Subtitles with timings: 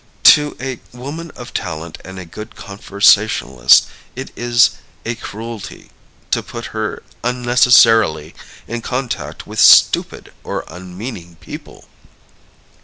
[0.33, 3.85] To a woman of talent and a good conversationalist
[4.15, 4.71] it is
[5.05, 5.91] a cruelty
[6.31, 8.33] to put her unnecessarily
[8.67, 11.85] in contact with stupid or unmeaning people.